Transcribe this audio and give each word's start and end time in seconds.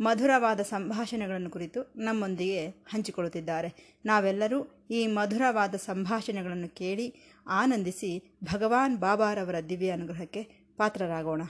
ಮಧುರವಾದ 0.00 0.60
ಸಂಭಾಷಣೆಗಳನ್ನು 0.60 1.50
ಕುರಿತು 1.50 1.92
ನಮ್ಮೊಂದಿಗೆ 1.96 2.68
ಹಂಚಿಕೊಳ್ಳುತ್ತಿದ್ದಾರೆ. 2.68 3.98
ನಾವೆಲ್ಲರೂ 4.04 4.86
ಈ 4.90 5.06
ಮಧುರವಾದ 5.06 5.74
ಸಂಭಾಷಣೆಗಳನ್ನು 5.74 6.68
ಕೇಳಿ 6.68 7.14
ಆನಂದಿಸಿ 7.46 8.36
ಭಗವಾನ್ 8.44 8.98
ಬಾಬಾರವರ 8.98 9.54
ದಿವ್ಯ 9.68 9.90
ಅನುಗ್ರಹಕ್ಕೆ 9.90 10.42
ಪಾತ್ರರಾಗೋಣ. 10.76 11.42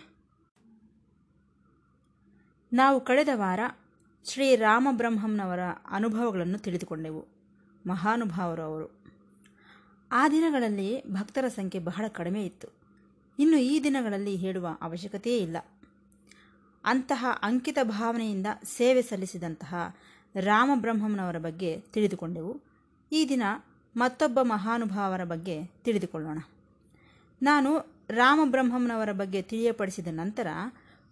ನಾವು 2.73 3.01
ಕಳೆದ 3.01 3.29
ವಾರ 3.33 3.61
ಶ್ರೀ 4.25 4.57
ರಾಮಬ್ರಹ್ಮಂನವರ 4.57 5.61
ಅನುಭವಗಳನ್ನು 5.91 6.59
ತಿಳಿದುಕೊಂಡೆವು. 6.59 7.27
ಮಹಾನುಭಾವರು 7.87 8.63
ಅವರು. 8.63 9.05
ಆ 10.13 10.29
ದಿನಗಳಲ್ಲಿ 10.29 11.09
ಭಕ್ತರ 11.09 11.49
ಸಂಖ್ಯೆ 11.49 11.81
ಬಹಳ 11.81 12.05
ಕಡಿಮೆ 12.09 12.45
ಇತ್ತು. 12.45 12.69
ಇನ್ನು 13.39 13.57
ಈ 13.57 13.85
ದಿನಗಳಲ್ಲಿ 13.85 14.37
ಹೇಳುವ 14.37 14.69
ಅವಶ್ಯಕತೆಯೇ 14.81 15.39
ಇಲ್ಲ. 15.39 15.57
ಅಂತಹ 16.85 17.27
ಅಂಕಿತ 17.43 17.79
ಭಾವನೆಯಿಂದ 17.83 18.47
ಸೇವೆ 18.65 19.03
ಸಲ್ಲಿಸಿದಂತಹ 19.03 19.97
ರಾಮಬ್ರಹ್ಮಂನವರ 20.41 21.39
ಬಗ್ಗೆ 21.39 21.81
ತಿಳಿದುಕೊಂಡೆವು. 21.81 22.61
ಈ 23.13 23.29
ದಿನ 23.29 23.43
ಮತ್ತೊಬ್ಬ 23.97 24.39
ಮಹಾನುಭಾವರ 24.43 25.25
ಬಗ್ಗೆ 25.25 25.65
ತಿಳಿದುಕೊಳ್ಳೋಣ. 25.65 26.39
ನಾನು 27.43 27.93
ರಾಮಬ್ರಹ್ಮಂನವರ 28.11 29.13
ಬಗ್ಗೆ 29.13 29.43
ತಿಳಿಯಪಡಿಸಿದ 29.43 30.07
ನಂತರ 30.11 30.47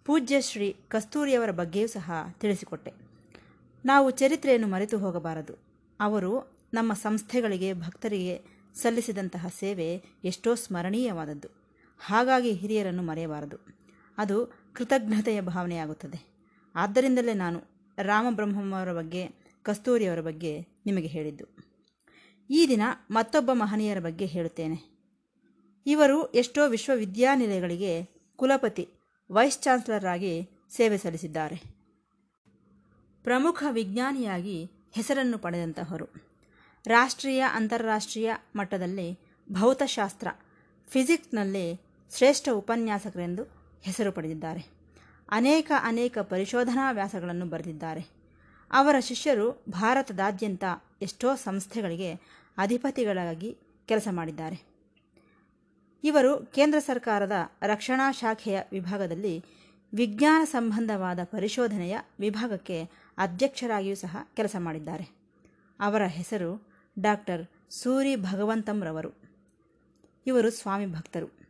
ಪೂಜ್ಯ 0.05 0.41
ಶ್ರೀ 0.41 0.75
ಕಸ್ತೂರಿಯವರ 0.87 1.51
ಬಗ್ಗೆಯೂ 1.51 1.87
ಸಹ 1.87 2.35
ತಿಳಿಸಿಕೊಟ್ಟೆ. 2.39 2.93
ನಾವು 3.85 4.11
ಚರಿತ್ರೆಯನ್ನು 4.11 4.67
ಮರೆತು 4.67 4.97
ಹೋಗಬಾರದು. 4.97 5.59
ಅವರು 5.99 6.51
ನಮ್ಮ 6.73 6.93
ಸಂಸ್ಥೆಗಳಿಗೆ, 6.93 7.73
ಭಕ್ತರಿಗೆ 7.73 8.41
ಸಲ್ಲಿಸಿದಂತಹ 8.75 9.47
ಸೇವೆ 9.47 10.03
ಎಷ್ಟೋ 10.23 10.55
ಸ್ಮರಣೀಯವಾದದ್ದು. 10.55 11.47
ಹಾಗಾಗಿ 11.99 12.51
ಹಿರಿಯರನ್ನು 12.51 13.03
ಮರೆಯಬಾರದು. 13.03 13.57
ಅದು 14.17 14.60
ಕೃತಜ್ಞತೆಯ 14.73 15.41
ಭಾವನೆಯಾಗುತ್ತದೆ. 15.41 16.31
ಆದ್ದರಿಂದಲೇ 16.75 17.33
ನಾನು 17.33 17.61
ರಾಮಬ್ರಹ್ಮರ 17.97 18.93
ಬಗ್ಗೆ, 18.93 19.27
ಕಸ್ತೂರಿಯವರ 19.63 20.21
ಬಗ್ಗೆ 20.21 20.61
ನಿಮಗೆ 20.85 21.07
ಹೇಳಿದ್ದು. 21.07 21.45
ಈ 22.49 22.67
ದಿನ 22.67 22.81
ಮತ್ತೊಬ್ಬ 23.11 23.51
ಮಹನೀಯರ 23.53 23.99
ಬಗ್ಗೆ 23.99 24.25
ಹೇಳುತ್ತೇನೆ. 24.25 24.91
ಇವರು 25.85 26.31
ಎಷ್ಟೋ 26.31 26.67
ವಿಶ್ವವಿದ್ಯಾನಿಲಯಗಳಿಗೆ 26.67 28.09
ಕುಲಪತಿ, 28.35 28.89
ವೈಸ್ 29.31 29.59
ಚಾನ್ಸಲರ್ 29.59 30.05
ಆಗಿ 30.05 30.49
ಸೇವೆ 30.75 30.97
ಸಲ್ಲಿಸಿದ್ದಾರೆ. 30.97 31.55
ಪ್ರಮುಖ 33.23 33.63
ವಿಜ್ಞಾನಿಯಾಗಿ 33.71 34.71
ಹೆಸರನ್ನು 34.91 35.37
ಪಡೆದಂತಹವರು. 35.37 36.05
ರಾಷ್ಟ್ರೀಯ, 36.87 37.43
ಅಂತಾರಾಷ್ಟ್ರೀಯ 37.53 38.31
ಮಟ್ಟದಲ್ಲಿ 38.55 39.19
ಭೌತಶಾಸ್ತ್ರ, 39.51 40.27
ಫಿಸಿಕ್ಸ್ನಲ್ಲಿ 40.89 41.81
ಶ್ರೇಷ್ಠ 42.17 42.49
ಉಪನ್ಯಾಸಕರೆಂದು 42.49 43.60
ಹೆಸರು 43.81 44.11
ಪಡೆದಿದ್ದಾರೆ. 44.11 44.65
ಅನೇಕ 45.31 45.71
ಅನೇಕ 45.83 46.17
ಪರಿಶೋಧನಾ 46.17 46.91
ವ್ಯಾಸಗಳನ್ನು 46.91 47.45
ಬರೆದಿದ್ದಾರೆ. 47.45 48.07
ಅವರ 48.71 48.95
ಶಿಷ್ಯರು 48.99 49.63
ಭಾರತದಾದ್ಯಂತ 49.69 50.63
ಎಷ್ಟೋ 51.01 51.35
ಸಂಸ್ಥೆಗಳಿಗೆ 51.35 52.13
ಅಧಿಪತಿಗಳಾಗಿ 52.57 53.57
ಕೆಲಸ 53.85 54.07
ಮಾಡಿದ್ದಾರೆ. 54.11 54.71
ಇವರು 56.03 56.45
ಕೇಂದ್ರ 56.45 56.79
ಸರ್ಕಾರದ 56.79 57.31
ರಕ್ಷಣಾ 57.63 58.11
ಶಾಖೆಯ 58.11 58.61
ವಿಭಾಗದಲ್ಲಿ 58.71 59.45
ವಿಜ್ಞಾನ 59.93 60.43
ಸಂಬಂಧವಾದ 60.43 61.19
ಪರಿಶೋಧನೆಯ 61.23 61.99
ವಿಭಾಗಕ್ಕೆ 62.19 62.89
ಅಧ್ಯಕ್ಷರಾಗಿಯೂ 63.17 63.95
ಸಹ 63.95 64.17
ಕೆಲಸ 64.33 64.55
ಮಾಡಿದ್ದಾರೆ. 64.59 65.09
ಅವರ 65.79 66.03
ಹೆಸರು 66.03 66.67
ಡಾಕ್ಟರ್ 66.99 67.45
ಸೂರಿ 67.69 68.15
ಭಗವಂತಂರವರು. 68.15 69.11
ಇವರು 70.27 70.51
ಸ್ವಾಮಿ 70.51 70.85
ಭಕ್ತರು. 70.85 71.40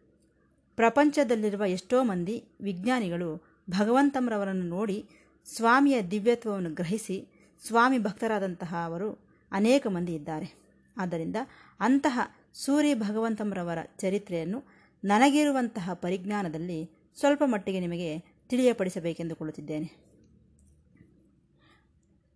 ಪ್ರಪಂಚದಲ್ಲಿರುವ 0.76 1.66
ಎಷ್ಟೋ 1.66 2.04
ಮಂದಿ 2.04 2.58
ವಿಜ್ಞಾನಿಗಳು 2.62 3.62
ಭಗವಂತಮ್ರವರನ್ನು 3.70 4.64
ನೋಡಿ 4.64 5.10
ಸ್ವಾಮಿಯ 5.46 6.02
ದಿವ್ಯತ್ವವನ್ನು 6.02 6.70
ಗ್ರಹಿಸಿ 6.70 7.48
ಸ್ವಾಮಿ 7.68 7.98
ಭಕ್ತರಾದಂತಹ 7.98 8.76
ಅವರು 8.86 9.10
ಅನೇಕ 9.52 9.88
ಮಂದಿ 9.88 10.14
ಇದ್ದಾರೆ. 10.16 10.62
ಆದ್ದರಿಂದ 10.98 11.36
ಅಂತಹ 11.80 12.20
ಸೂರಿ 12.54 12.94
ಭಗವಂತಂರವರ 12.94 13.78
ಚರಿತ್ರೆಯನ್ನು 13.84 14.66
ನನಗಿರುವಂತಹ 15.04 15.94
ಪರಿಜ್ಞಾನದಲ್ಲಿ 15.94 16.92
ಸ್ವಲ್ಪ 17.20 17.44
ಮಟ್ಟಿಗೆ 17.46 17.80
ನಿಮಗೆ 17.80 18.40
ತಿಳಿಯಪಡಿಸಬೇಕೆಂದುಕೊಳ್ಳುತ್ತಿದ್ದೇನೆ 18.50 20.12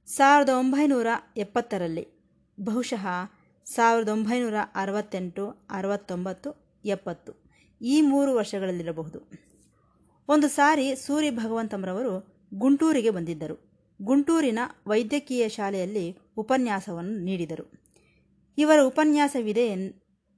ಸಾವಿರದ 0.07 0.49
ಒಂಬೈನೂರ 0.49 1.07
ಎಪ್ಪತ್ತರಲ್ಲಿ 1.37 2.07
ಬಹುಶಃ 2.63 3.07
ಸಾವಿರದ 3.65 4.09
ಒಂಬೈನೂರ 4.09 4.53
ಅರವತ್ತೆಂಟು, 4.75 5.67
ಅರವತ್ತೊಂಬತ್ತು, 5.69 6.79
ಎಪ್ಪತ್ತು 6.85 7.44
ಈ 7.81 8.01
ಮೂರು 8.01 8.35
ವರ್ಷಗಳಲ್ಲಿರಬಹುದು. 8.35 9.31
ಒಂದು 10.27 10.47
ಸಾರಿ 10.47 10.95
ಸೂರಿ 10.95 11.29
ಭಗವಂತಮ್ರವರು 11.29 12.43
ಗುಂಟೂರಿಗೆ 12.53 13.09
ಬಂದಿದ್ದರು. 13.09 13.85
ಗುಂಟೂರಿನ 14.01 14.59
ವೈದ್ಯಕೀಯ 14.87 15.49
ಶಾಲೆಯಲ್ಲಿ 15.49 16.17
ಉಪನ್ಯಾಸವನ್ನು 16.37 17.19
ನೀಡಿದರು. 17.19 17.71
ಇವರ 18.57 18.79
ಉಪನ್ಯಾಸವಿದೆ 18.83 19.67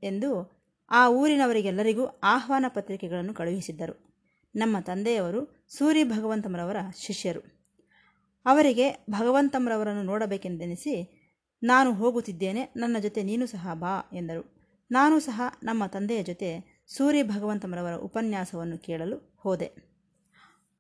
ಎಂದು 0.03 0.57
ಆ 0.91 1.09
ಊರಿನವರಿಗೆಲ್ಲರಿಗೂ 1.09 2.05
ಆಹ್ವಾನ 2.05 2.65
ಪತ್ರಿಕೆಗಳನ್ನು 2.69 3.33
ಕಳುಹಿಸಿದ್ದರು. 3.33 4.15
ನಮ್ಮ 4.55 4.79
ತಂದೆಯವರು 4.79 5.65
ಸೂರಿ 5.77 6.03
ಭಗವಂತಮ್ರವರ 6.03 6.75
ಶಿಷ್ಯರು. 6.97 7.57
ಅವರಿಗೆ 8.45 9.05
ಭಗವಂತಮ್ರವರನ್ನು 9.09 10.03
ನೋಡಬೇಕೆಂದೆನಿಸಿ, 10.03 11.23
ನಾನು 11.63 11.93
ಹೋಗುತ್ತಿದ್ದೇನೆ, 11.93 12.73
ನನ್ನ 12.77 12.99
ಜೊತೆ 12.99 13.23
ನೀನು 13.23 13.45
ಸಹ 13.45 13.73
ಬಾ 13.73 14.09
ಎಂದರು. 14.13 14.57
ನಾನು 14.91 15.19
ಸಹ 15.19 15.41
ನಮ್ಮ 15.63 15.85
ತಂದೆಯ 15.85 16.23
ಜೊತೆ 16.23 16.76
ಸೂರಿ 16.87 17.23
ಭಗವಂತಮರವರ 17.23 17.93
ಉಪನ್ಯಾಸವನ್ನು 17.93 18.77
ಕೇಳಲು 18.77 19.37
ಹೋದೆ. 19.37 19.65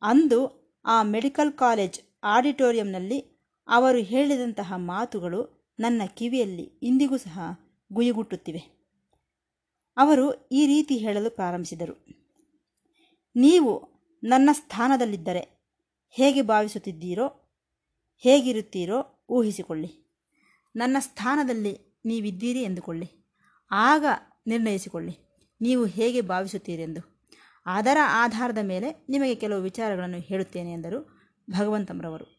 ಅಂದು 0.01 0.67
ಆ 0.85 1.01
ಮೆಡಿಕಲ್ 1.01 1.53
ಕಾಲೇಜ್ 1.53 2.01
ಆಡಿಟೋರಿಯಂನಲ್ಲಿ 2.23 3.19
ಅವರು 3.67 3.97
ಹೇಳಿದಂತಹ 3.97 4.73
ಮಾತುಗಳು 4.75 5.73
ನನ್ನ 5.79 6.01
ಕಿವಿಯಲ್ಲಿ 6.07 6.63
ಇಂದಿಗೂ 6.63 7.17
ಸಹ 7.17 7.39
ಗುಯಿಗುಟ್ಟುತ್ತಿವೆ. 7.93 8.91
ಅವರು 9.97 10.47
ಈ 10.47 10.67
ರೀತಿ 10.67 10.97
ಹೇಳಲು 10.97 11.29
ಪ್ರಾರಂಭಿಸಿದರು. 11.29 12.05
ನೀವು 13.35 13.89
ನನ್ನ 14.23 14.49
ಸ್ಥಾನದಲ್ಲಿದ್ದರೆ 14.53 15.71
ಹೇಗೆ 16.09 16.41
ಭಾವಿಸುತ್ತಿದ್ದೀರೋ, 16.41 17.27
ಹೇಗಿರುತ್ತೀರೋ 18.17 19.25
ಊಹಿಸಿಕೊಳ್ಳಿ. 19.29 20.19
ನನ್ನ 20.75 20.97
ಸ್ಥಾನದಲ್ಲಿ 20.99 22.01
ನೀವಿದ್ದೀರಿ 22.05 22.63
ಎಂದುಕೊಳ್ಳಿ. 22.63 23.11
ಆಗ 23.71 24.05
ನಿರ್ಣಯಿಸಿಕೊಳ್ಳಿ. 24.47 25.26
ನೀವು 25.61 25.85
ಹೇಗೆ 25.85 26.21
ಭಾವಿಸುತ್ತೀರೆಂದು 26.21 27.17
ಅದರ 27.65 27.97
ಆಧಾರದ 28.09 28.57
ಮೇಲೆ 28.61 29.05
ನಿಮಗೆ 29.09 29.35
ಕೆಲವು 29.35 29.61
ವಿಚಾರಗಳನ್ನು 29.61 30.19
ಹೇಳುತ್ತೇನೆ 30.19 30.71
ಎಂದರು 30.71 31.19
ಭಗವಂತಮ್ರವರು. 31.49 32.37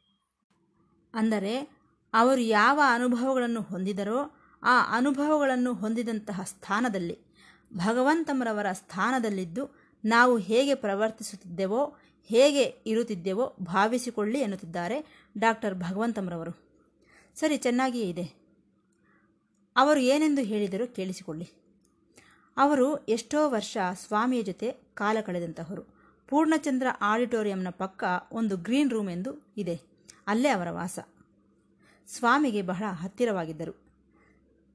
ಅಂದರೆ, 1.15 1.79
ಅವರು 2.15 2.41
ಯಾವ 2.41 2.81
ಅನುಭವಗಳನ್ನು 2.87 3.61
ಹೊಂದಿದರೋ 3.61 4.31
ಆ 4.63 4.97
ಅನುಭವಗಳನ್ನು 4.97 5.75
ಹೊಂದಿದಂತಹ 5.75 6.41
ಸ್ಥಾನದಲ್ಲಿ, 6.45 7.19
ಭಗವಂತಮ್ರವರ 7.77 8.67
ಸ್ಥಾನದಲ್ಲಿದ್ದು 8.73 9.69
ನಾವು 10.05 10.39
ಹೇಗೆ 10.39 10.75
ಪ್ರವರ್ತಿಸುತ್ತಿದ್ದೆವೋ, 10.75 11.97
ಹೇಗೆ 12.27 12.63
ಇರುತ್ತಿದ್ದೆವೋ 12.87 13.57
ಭಾವಿಸಿಕೊಳ್ಳಿ 13.63 14.39
ಎನ್ನುತ್ತಿದ್ದಾರೆ 14.39 15.27
ಡಾಕ್ಟರ್ 15.39 15.75
ಭಗವಂತಮ್ರವರು. 15.75 16.53
ಸರಿ, 17.35 17.57
ಚೆನ್ನಾಗಿಯೇ 17.57 18.09
ಇದೆ. 18.09 18.49
ಅವರು 19.77 20.01
ಏನೆಂದು 20.01 20.43
ಹೇಳಿದರೂ 20.43 20.87
ಕೇಳಿಸಿಕೊಳ್ಳಿ. 20.87 21.68
ಅವರು 22.59 22.97
ಎಷ್ಟೋ 22.97 23.51
ವರ್ಷ 23.51 23.77
ಸ್ವಾಮಿಯ 23.93 24.43
ಜೊತೆ 24.43 24.73
ಕಾಲ 24.95 25.17
ಕಳೆದಂತಹವರು. 25.27 25.83
ಪೂರ್ಣಚಂದ್ರ 26.29 26.87
ಆಡಿಟೋರಿಯಂನ 27.01 27.69
ಪಕ್ಕ 27.71 28.05
ಒಂದು 28.33 28.57
ಗ್ರೀನ್ 28.57 28.91
ರೂಮ್ 28.91 29.11
ಎಂದು 29.11 29.53
ಇದೆ. 29.57 29.81
ಅಲ್ಲೇ 30.27 30.49
ಅವರ 30.49 30.71
ವಾಸ. 30.71 30.99
ಸ್ವಾಮಿಗೆ 32.07 32.63
ಬಹಳ 32.63 32.85
ಹತ್ತಿರವಾಗಿದ್ದರು. 32.91 33.73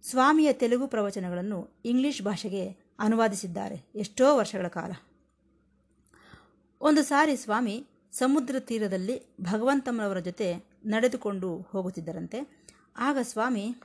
ಸ್ವಾಮಿಯ 0.10 0.54
ತೆಲುಗು 0.54 0.88
ಪ್ರವಚನಗಳನ್ನು 0.88 1.82
ಇಂಗ್ಲಿಷ್ 1.86 2.22
ಭಾಷೆಗೆ 2.22 2.70
ಅನುವಾದಿಸಿದ್ದಾರೆ 3.00 3.86
ಎಷ್ಟೋ 3.96 4.38
ವರ್ಷಗಳ 4.38 4.68
ಕಾಲ. 4.68 4.92
ಒಂದು 6.82 7.04
ಸಾರಿ 7.04 7.36
ಸ್ವಾಮಿ 7.36 7.88
ಸಮುದ್ರ 8.12 8.60
ತೀರದಲ್ಲಿ 8.60 9.36
ಭಗವಂತಮ್ಮನವರ 9.42 10.20
ಜೊತೆ 10.20 10.66
ನಡೆದುಕೊಂಡು 10.86 11.58
ಹೋಗುತ್ತಿದ್ದರಂತೆ. 11.58 12.68
ಆಗ 12.98 13.18
ಸ್ವಾಮಿ, 13.22 13.76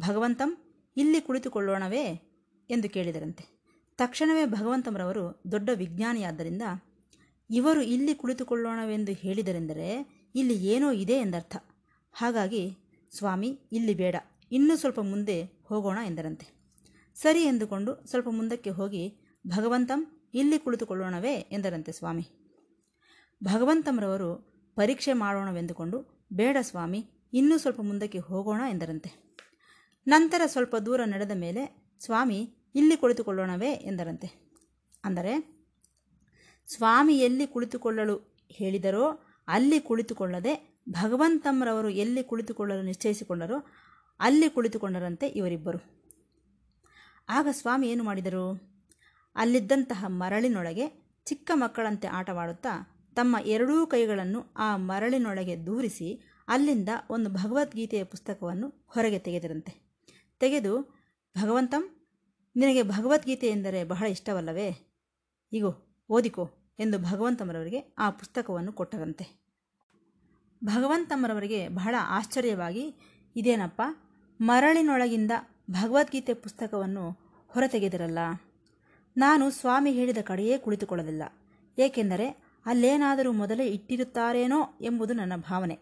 ಭಗವಂತಂ, 0.00 0.56
ಇಲ್ಲಿ 0.96 1.20
ಕುಳಿತುಕೊಳ್ಳೋಣವೇ? 1.20 2.29
ಎಂದು 2.70 2.88
ಕೇಳಿದರಂತೆ. 2.88 3.44
ತಕ್ಷಣವೇ 3.96 4.46
ಭಗವಂತಂರವರು 4.46 5.42
ದೊಡ್ಡ 5.52 5.70
ವಿಜ್ಞಾನಿಯಾದ್ದರಿಂದ 5.74 6.62
ಇವರು 7.50 7.82
ಇಲ್ಲಿ 7.82 8.14
ಕುಳಿತುಕೊಳ್ಳೋಣವೆಂದು 8.14 9.12
ಹೇಳಿದರೆಂದರೆ 9.12 10.20
ಇಲ್ಲಿ 10.34 10.66
ಏನೋ 10.66 10.92
ಇದೆ 10.92 11.12
ಎಂದರ್ಥ. 11.12 11.56
ಹಾಗಾಗಿ 12.12 12.76
ಸ್ವಾಮಿ, 13.16 13.60
ಇಲ್ಲಿ 13.72 13.94
ಬೇಡ, 13.94 14.16
ಇನ್ನೂ 14.52 14.76
ಸ್ವಲ್ಪ 14.76 15.00
ಮುಂದೆ 15.00 15.42
ಹೋಗೋಣ 15.42 15.98
ಎಂದರಂತೆ. 16.06 16.46
ಸರಿ 17.14 17.42
ಎಂದುಕೊಂಡು 17.42 18.06
ಸ್ವಲ್ಪ 18.06 18.28
ಮುಂದಕ್ಕೆ 18.30 18.70
ಹೋಗಿ, 18.70 19.18
ಭಗವಂತಂ, 19.46 20.30
ಇಲ್ಲಿ 20.34 20.58
ಕುಳಿತುಕೊಳ್ಳೋಣವೇ 20.58 21.34
ಎಂದರಂತೆ 21.34 21.92
ಸ್ವಾಮಿ. 21.92 22.28
ಭಗವಂತಂರವರು 23.44 24.50
ಪರೀಕ್ಷೆ 24.76 25.12
ಮಾಡೋಣವೆಂದುಕೊಂಡು, 25.12 26.28
ಬೇಡ 26.32 26.56
ಸ್ವಾಮಿ, 26.60 27.10
ಇನ್ನೂ 27.32 27.58
ಸ್ವಲ್ಪ 27.58 27.80
ಮುಂದಕ್ಕೆ 27.80 28.18
ಹೋಗೋಣ 28.18 28.60
ಎಂದರಂತೆ. 28.70 29.36
ನಂತರ 30.06 30.42
ಸ್ವಲ್ಪ 30.46 30.76
ದೂರ 30.76 31.00
ನಡೆದ 31.04 31.30
ಮೇಲೆ 31.34 31.90
ಸ್ವಾಮಿ 32.00 32.56
ಇಲ್ಲಿ 32.74 32.96
ಕುಳಿತುಕೊಳ್ಳೋಣವೇ 32.96 33.72
ಎಂದರಂತೆ. 33.72 34.50
ಅಂದರೆ, 35.04 35.60
ಸ್ವಾಮಿ 36.66 37.18
ಎಲ್ಲಿ 37.18 37.46
ಕುಳಿತುಕೊಳ್ಳಲು 37.46 38.42
ಹೇಳಿದರೋ 38.48 39.20
ಅಲ್ಲಿ 39.48 39.80
ಕುಳಿತುಕೊಳ್ಳದೆ 39.80 40.80
ಭಗವಂತಮ್ಮರವರು 40.88 41.88
ಎಲ್ಲಿ 41.88 42.24
ಕುಳಿತುಕೊಳ್ಳಲು 42.24 42.82
ನಿಶ್ಚಯಿಸಿಕೊಂಡರೋ 42.82 43.66
ಅಲ್ಲಿ 44.20 44.50
ಕುಳಿತುಕೊಂಡರಂತೆ 44.50 45.26
ಇವರಿಬ್ಬರು. 45.26 45.78
ಆಗ 47.28 47.48
ಸ್ವಾಮಿ 47.50 47.90
ಏನು 47.90 48.04
ಮಾಡಿದರು? 48.04 48.70
ಅಲ್ಲಿದ್ದಂತಹ 49.36 50.04
ಮರಳಿನೊಳಗೆ 50.08 51.14
ಚಿಕ್ಕ 51.24 51.50
ಮಕ್ಕಳಂತೆ 51.54 52.08
ಆಟವಾಡುತ್ತಾ 52.08 52.96
ತಮ್ಮ 53.14 53.36
ಎರಡೂ 53.44 53.86
ಕೈಗಳನ್ನು 53.86 54.52
ಆ 54.56 54.76
ಮರಳಿನೊಳಗೆ 54.76 55.66
ದೂರಿಸಿ 55.66 56.20
ಅಲ್ಲಿಂದ 56.48 56.88
ಒಂದು 57.10 57.30
ಭಗವದ್ಗೀತೆಯ 57.30 58.04
ಪುಸ್ತಕವನ್ನು 58.04 58.84
ಹೊರಗೆ 58.86 59.18
ತೆಗೆದರಂತೆ. 59.18 59.90
ತೆಗೆದು, 60.38 60.80
ಭಗವಂತಂ 61.42 61.99
ನಿನಗೆ 62.56 62.82
ಭಗವದ್ಗೀತೆ 62.82 63.46
ಎಂದರೆ 63.46 63.84
ಬಹಳ 63.84 64.06
ಇಷ್ಟವಲ್ಲವೇ? 64.06 64.96
ಇಗೋ, 65.52 65.74
ಓದಿಕೋ 66.08 66.50
ಎಂದು 66.78 66.98
ಭಗವಂತಮರವರಿಗೆ 66.98 67.94
ಆ 67.98 68.10
ಪುಸ್ತಕವನ್ನು 68.10 68.72
ಕೊಟ್ಟರಂತೆ. 68.72 69.40
ಭಗವಂತಮ್ಮರವರಿಗೆ 70.64 71.68
ಬಹಳ 71.68 71.94
ಆಶ್ಚರ್ಯವಾಗಿ, 72.00 72.94
ಇದೇನಪ್ಪ, 73.36 73.82
ಮರಳಿನೊಳಗಿಂದ 74.40 75.30
ಭಗವದ್ಗೀತೆ 75.70 76.34
ಪುಸ್ತಕವನ್ನು 76.34 77.16
ಹೊರತೆಗೆದಿರಲ್ಲ? 77.48 78.18
ನಾನು 79.16 79.50
ಸ್ವಾಮಿ 79.50 79.92
ಹೇಳಿದ 79.92 80.18
ಕಡೆಯೇ 80.24 80.58
ಕುಳಿತುಕೊಳ್ಳಲಿಲ್ಲ. 80.58 81.22
ಏಕೆಂದರೆ 81.78 82.28
ಅಲ್ಲೇನಾದರೂ 82.66 83.32
ಮೊದಲೇ 83.32 83.66
ಇಟ್ಟಿರುತ್ತಾರೇನೋ 83.66 84.78
ಎಂಬುದು 84.80 85.14
ನನ್ನ 85.14 85.36
ಭಾವನೆ. 85.36 85.78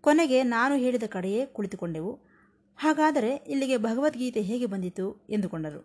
ಕೊನೆಗೆ 0.00 0.42
ನಾನು 0.42 0.74
ಹೇಳಿದ 0.74 1.02
ಕಡೆಯೇ 1.08 1.46
ಕುಳಿತುಕೊಂಡೆವು. 1.46 2.35
ಹಾಗಾದರೆ 2.78 3.36
ಇಲ್ಲಿಗೆ 3.36 3.76
ಭಗವದ್ಗೀತೆ 3.76 4.40
ಹೇಗೆ 4.40 4.66
ಬಂದಿತು 4.66 5.26
ಎಂದುಕೊಂಡರು. 5.30 5.80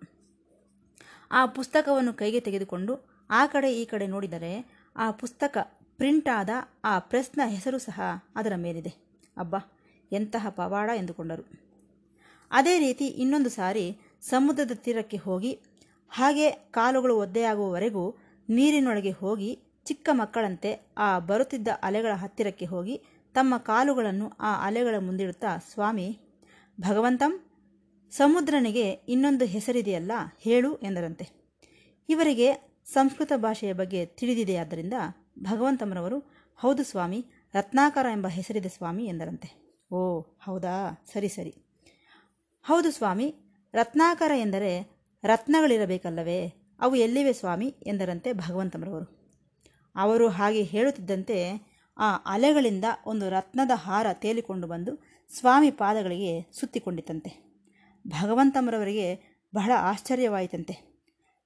ಆ 1.31 1.45
ಪುಸ್ತಕವನ್ನು 1.45 2.13
ಕೈಗೆ 2.13 2.39
ತೆಗೆದುಕೊಂಡು 2.39 2.93
ಆ 3.29 3.45
ಕಡೆ 3.45 3.69
ಈ 3.81 3.85
ಕಡೆ 3.85 4.07
ನೋಡಿದರೆ 4.07 4.53
ಆ 4.95 5.11
ಪುಸ್ತಕ 5.11 5.57
ಪ್ರಿಂಟ್ 5.97 6.29
ಆದ 6.29 6.49
ಆ 6.85 6.99
ಪ್ರೆಸ್ನ 6.99 7.41
ಹೆಸರು 7.45 7.77
ಸಹ 7.77 8.01
ಅದರ 8.35 8.53
ಮೇಲಿದೆ. 8.55 8.91
ಅಬ್ಬ, 9.37 9.55
ಎಂತಹ 10.11 10.49
ಪವಾಡ 10.49 10.89
ಎಂದುಕೊಂಡರು. 10.97 11.43
ಅದೇ 12.51 12.79
ರೀತಿ 12.79 13.05
ಇನ್ನೊಂದು 13.07 13.49
ಸಾರಿ 13.49 13.85
ಸಮುದ್ರದ 14.21 14.71
ತೀರಕ್ಕೆ 14.71 15.17
ಹೋಗಿ, 15.17 15.51
ಹಾಗೆ 16.09 16.51
ಕಾಲುಗಳು 16.51 17.17
ಒದ್ದೆಯಾಗುವವರೆಗೂ 17.17 18.15
ನೀರಿನೊಳಗೆ 18.49 19.11
ಹೋಗಿ 19.11 19.59
ಚಿಕ್ಕ 19.85 20.09
ಮಕ್ಕಳಂತೆ 20.11 20.71
ಆ 20.97 21.19
ಬರುತ್ತಿದ್ದ 21.19 21.67
ಅಲೆಗಳ 21.83 22.13
ಹತ್ತಿರಕ್ಕೆ 22.13 22.65
ಹೋಗಿ 22.65 23.01
ತಮ್ಮ 23.33 23.57
ಕಾಲುಗಳನ್ನು 23.57 24.27
ಆ 24.39 24.65
ಅಲೆಗಳ 24.65 24.95
ಮುಂದಿಡುತ್ತಾ, 24.99 25.57
ಸ್ವಾಮಿ 25.57 26.07
ಭಗವಂತಂ, 26.81 27.45
ಸಮುದ್ರನಿಗೆ 28.11 28.91
ಇನ್ನೊಂದು 28.91 29.45
ಹೆಸರಿದೆಯಲ್ಲ, 29.45 30.11
ಹೇಳು 30.39 30.77
ಎಂದರಂತೆ. 30.77 31.29
ಇವರಿಗೆ 32.09 32.79
ಸಂಸ್ಕೃತ 32.85 33.31
ಭಾಷೆಯ 33.35 33.73
ಬಗ್ಗೆ 33.73 34.05
ತಿಳಿದಿದೆಯಾದ್ದರಿಂದ 34.05 34.93
ಭಗವಂತಮರವರು 35.39 36.19
ಹೌದು 36.57 36.83
ಸ್ವಾಮಿ, 36.83 37.25
ರತ್ನಾಕರ 37.53 38.05
ಎಂಬ 38.11 38.27
ಹೆಸರಿದೆ 38.27 38.69
ಸ್ವಾಮಿ 38.69 39.05
ಎಂದರಂತೆ. 39.05 39.77
ಓ, 39.91 40.21
ಹೌದಾ? 40.21 41.05
ಸರಿ 41.13 41.27
ಸರಿ. 41.27 41.55
ಹೌದು 42.63 42.91
ಸ್ವಾಮಿ, 42.91 43.35
ರತ್ನಾಕರ 43.73 44.31
ಎಂದರೆ 44.35 45.01
ರತ್ನಗಳಿರಬೇಕಲ್ಲವೇ? 45.23 46.47
ಅವು 46.79 46.95
ಎಲ್ಲಿವೆ 46.95 47.33
ಸ್ವಾಮಿ? 47.33 47.67
ಎಂದರಂತೆ 47.67 48.33
ಭಗವಂತಮರವರು 48.33 49.21
ಅವರು 49.95 50.29
ಹಾಗೆ 50.29 50.63
ಹೇಳುತ್ತಿದ್ದಂತೆ 50.63 51.71
ಆ 51.97 52.15
ಅಲೆಗಳಿಂದ 52.15 52.85
ಒಂದು 53.05 53.29
ರತ್ನದ 53.29 53.71
ಹಾರ 53.73 54.07
ತೇಲಿಕೊಂಡು 54.13 54.67
ಬಂದು 54.67 55.10
ಸ್ವಾಮಿ 55.39 55.71
ಪಾದಗಳಿಗೆ 55.71 56.51
ಸುತ್ತಿಕೊಂಡಿತಂತೆ 56.59 57.51
ಭಗವಂತಮರವರಿಗೆ 58.07 59.39
ಬಹಳ 59.55 59.71
ಆಶ್ಚರ್ಯವಾಯಿತಂತೆ. 59.77 61.03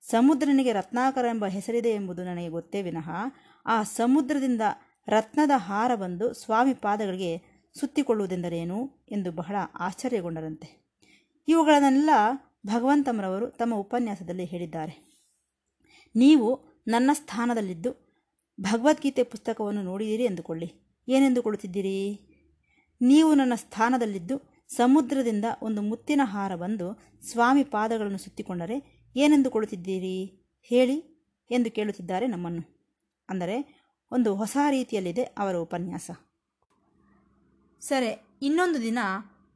ಸಮುದ್ರನಿಗೆ 0.09 0.73
ರತ್ನಾಕರ 0.73 1.25
ಎಂಬ 1.25 1.45
ಹೆಸರಿದೆ 1.45 1.89
ಎಂಬುದು 1.89 2.23
ನನಗೆ 2.23 2.49
ಗೊತ್ತೇ 2.49 2.81
ವಿನಃ, 2.81 3.09
ಆ 3.65 3.83
ಸಮುದ್ರದಿಂದ 3.83 4.61
ರತ್ನದ 5.07 5.51
ಹಾರ 5.55 5.95
ಬಂದು 5.95 6.33
ಸ್ವಾಮಿ 6.33 6.73
ಪಾದಗಳಿಗೆ 6.73 7.65
ಸುತ್ತಿಕೊಳ್ಳುವುದೆಂದರೇನು 7.79 9.05
ಎಂದು 9.11 9.31
ಬಹಳ 9.31 9.55
ಆಶ್ಚರ್ಯಗೊಂಡರಂತೆ. 9.79 10.97
ಇವುಗಳನ್ನೆಲ್ಲ 11.47 12.09
ಭಗವಂತಮರವರು 12.67 13.47
ತಮ್ಮ 13.47 13.75
ಉಪನ್ಯಾಸದಲ್ಲಿ 13.75 14.45
ಹೇಳಿದ್ದಾರೆ. 14.45 15.21
ನೀವು 16.15 16.59
ನನ್ನ 16.87 17.11
ಸ್ಥಾನದಲ್ಲಿದ್ದು 17.13 18.21
ಭಗವದ್ಗೀತೆ 18.61 19.23
ಪುಸ್ತಕವನ್ನು 19.23 19.81
ನೋಡಿದಿರಿ 19.81 20.23
ಎಂದುಕೊಳ್ಳಿ. 20.23 20.73
ಏನೆಂದುಕೊಳ್ಳುತ್ತಿದ್ದೀರಿ? 21.07 22.31
ನೀವು 23.01 23.35
ನನ್ನ 23.35 23.53
ಸ್ಥಾನದಲ್ಲಿದ್ದು 23.55 24.55
ಸಮುದ್ರದಿಂದ 24.67 25.45
ಒಂದು 25.61 25.81
ಮುತ್ತಿನ 25.81 26.21
ಹಾರ 26.23 26.55
ಬಂದು 26.55 26.99
ಸ್ವಾಮಿ 27.31 27.63
ಪಾದಗಳನ್ನು 27.63 28.17
ಸುತ್ತಿಕೊಂಡರೆ 28.17 29.07
ಏನೆಂದುಕೊಳ್ಳುತ್ತಿದ್ದೀರಿ 29.15 30.45
ಹೇಳಿ 30.61 31.15
ಎಂದು 31.51 31.71
ಕೇಳುತ್ತಿದ್ದಾರೆ 31.71 32.27
ನಮ್ಮನ್ನು. 32.27 32.89
ಅಂದರೆ 33.29 33.85
ಒಂದು 34.11 34.35
ಹೊಸ 34.35 34.57
ರೀತಿಯಲ್ಲಿದೆ 34.69 35.23
ಅವರ 35.23 35.55
ಉಪನ್ಯಾಸ. 35.55 36.11
ಸರಿ, 37.81 38.25
ಇನ್ನೊಂದು 38.41 38.81
ದಿನ 38.81 38.99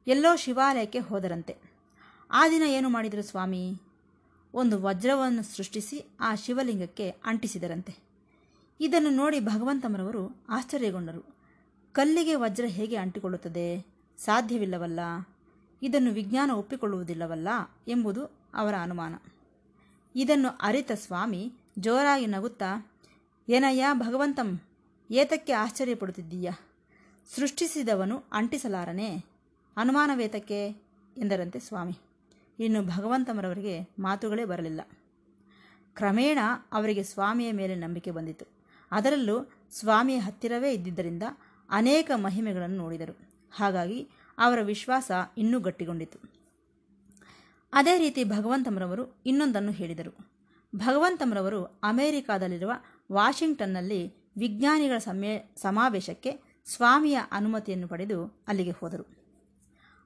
ಎಲ್ಲೋ 0.06 0.36
ಶಿವಾಲಯಕ್ಕೆ 0.36 0.98
ಹೋದರಂತೆ. 0.98 1.56
ಆ 2.30 2.48
ದಿನ 2.48 2.62
ಏನು 2.62 2.88
ಮಾಡಿದರು 2.88 3.22
ಸ್ವಾಮಿ? 3.22 3.76
ಒಂದು 4.54 4.82
ವಜ್ರವನ್ನು 4.82 5.42
ಸೃಷ್ಟಿಸಿ 5.42 6.16
ಆ 6.20 6.34
ಶಿವಲಿಂಗಕ್ಕೆ 6.34 7.10
ಅಂಟಿಸಿದರಂತೆ. 7.10 7.96
ಇದನ್ನು 8.80 9.10
ನೋಡಿ 9.10 9.40
ಭಗವಂತಮರವರು 9.40 10.46
ಆಶ್ಚರ್ಯಗೊಂಡರು. 10.48 11.39
ಕಲ್ಲಿಗೆ 11.92 12.34
ವಜ್ರ 12.34 12.64
ಹೇಗೆ 12.64 12.96
ಅಂಟಿಕೊಳ್ಳುತ್ತದೆ? 12.96 13.86
ಸಾಧ್ಯವಿಲ್ಲವಲ್ಲ. 14.18 15.00
ಇದನ್ನು 15.82 16.10
ವಿಜ್ಞಾನ 16.10 16.50
ಒಪ್ಪಿಕೊಳ್ಳುವುದಿಲ್ಲವಲ್ಲ 16.50 17.48
ಎಂಬುದು 17.88 18.24
ಅವರ 18.54 18.74
ಅನುಮಾನ. 18.82 19.14
ಇದನ್ನು 20.16 20.48
ಅರಿತ 20.48 20.92
ಸ್ವಾಮಿ 20.92 21.52
ಜೋರಾಗಿ 21.78 22.26
ನಗುತ್ತಾ, 22.26 22.90
ಏನಯ್ಯ 23.48 23.86
ಭಗವಂತಂ, 23.92 24.60
ಏತಕ್ಕೆ 25.10 25.52
ಆಶ್ಚರ್ಯಪಡುತ್ತಿದ್ದೀಯ? 25.52 26.50
ಸೃಷ್ಟಿಸಿದವನು 27.36 28.22
ಅಂಟಿಸಲಾರನೆ? 28.32 29.24
ಅನುಮಾನವೇತಕ್ಕೆ? 29.76 30.68
ಎಂದರಂತೆ 31.16 31.60
ಸ್ವಾಮಿ. 31.60 31.98
ಇನ್ನು 32.60 32.82
ಭಗವಂತಮರವರಿಗೆ 32.82 33.88
ಮಾತುಗಳೇ 33.98 34.44
ಬರಲಿಲ್ಲ. 34.44 34.80
ಕ್ರಮೇಣ 35.94 36.38
ಅವರಿಗೆ 36.72 37.02
ಸ್ವಾಮಿಯ 37.02 37.52
ಮೇಲೆ 37.52 37.74
ನಂಬಿಕೆ 37.74 38.10
ಬಂದಿತು. 38.10 38.44
ಅದರಲ್ಲೂ 38.90 39.50
ಸ್ವಾಮಿಯ 39.72 40.18
ಹತ್ತಿರವೇ 40.18 40.72
ಇದ್ದಿದ್ದರಿಂದ 40.72 41.22
ಅನೇಕ 41.70 42.10
ಮಹಿಮೆಗಳನ್ನು 42.14 42.76
ನೋಡಿದರು. 42.76 43.18
ಹಾಗಾಗಿ 43.52 44.08
ಅವರ 44.38 44.58
ವಿಶ್ವಾಸ 44.62 45.10
ಇನ್ನೂ 45.38 45.60
ಗಟ್ಟಿಗೊಂಡಿತು. 45.60 46.18
ಅದೇ 47.72 47.98
ರೀತಿ 47.98 48.24
ಭಗವಂತಮರವರು 48.24 49.22
ಇನ್ನೊಂದನ್ನು 49.26 49.72
ಹೇಳಿದರು. 49.72 50.30
ಭಗವಂತಮ್ರವರು 50.76 51.64
ಅಮೆರಿಕಾದಲ್ಲಿರುವ 51.64 52.72
ವಾಷಿಂಗ್ಟನ್ನಲ್ಲಿ 53.12 54.14
ವಿಜ್ಞಾನಿಗಳ 54.36 54.98
ಸಮೇ, 54.98 55.54
ಸಮಾವೇಶಕ್ಕೆ 55.56 56.62
ಸ್ವಾಮಿಯ 56.66 57.18
ಅನುಮತಿಯನ್ನು 57.32 57.88
ಪಡೆದು 57.88 58.44
ಅಲ್ಲಿಗೆ 58.48 58.70
ಹೋದರು. 58.70 59.04